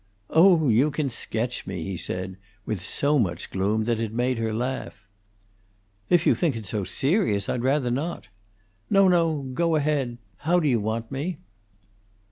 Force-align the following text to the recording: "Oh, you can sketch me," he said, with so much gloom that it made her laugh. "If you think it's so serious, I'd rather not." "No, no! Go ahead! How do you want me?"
"Oh, 0.31 0.67
you 0.67 0.89
can 0.89 1.11
sketch 1.11 1.67
me," 1.67 1.83
he 1.83 1.95
said, 1.95 2.37
with 2.65 2.83
so 2.83 3.19
much 3.19 3.51
gloom 3.51 3.83
that 3.83 4.01
it 4.01 4.11
made 4.11 4.39
her 4.39 4.51
laugh. 4.51 5.05
"If 6.09 6.25
you 6.25 6.33
think 6.33 6.55
it's 6.55 6.69
so 6.69 6.83
serious, 6.83 7.47
I'd 7.47 7.61
rather 7.61 7.91
not." 7.91 8.27
"No, 8.89 9.07
no! 9.07 9.43
Go 9.53 9.75
ahead! 9.75 10.17
How 10.37 10.59
do 10.59 10.67
you 10.67 10.79
want 10.79 11.11
me?" 11.11 11.37